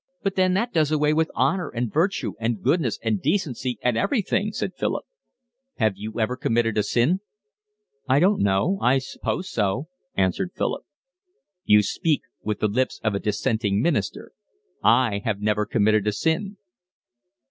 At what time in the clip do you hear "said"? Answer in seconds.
4.51-4.73